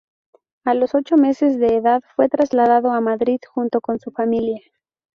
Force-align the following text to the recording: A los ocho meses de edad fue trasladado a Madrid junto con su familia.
A 0.65 0.73
los 0.73 0.95
ocho 0.95 1.15
meses 1.15 1.59
de 1.59 1.75
edad 1.75 2.01
fue 2.15 2.27
trasladado 2.27 2.91
a 2.91 3.01
Madrid 3.01 3.39
junto 3.53 3.81
con 3.81 3.99
su 3.99 4.09
familia. 4.09 4.59